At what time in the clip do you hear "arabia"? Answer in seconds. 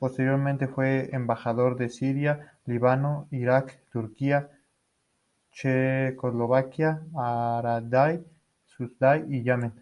7.16-8.20